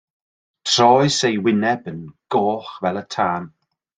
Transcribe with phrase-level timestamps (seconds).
[0.69, 2.01] Troes ei wyneb yn
[2.33, 3.43] goch fel y tân.